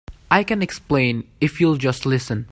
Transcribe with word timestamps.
I 0.31 0.43
can 0.43 0.63
explain 0.63 1.29
if 1.39 1.61
you'll 1.61 1.77
just 1.77 2.07
listen. 2.07 2.39